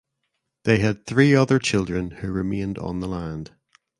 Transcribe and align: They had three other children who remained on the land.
They 0.63 0.79
had 0.79 1.05
three 1.05 1.35
other 1.35 1.59
children 1.59 2.09
who 2.09 2.31
remained 2.31 2.79
on 2.79 3.01
the 3.01 3.07
land. 3.07 3.51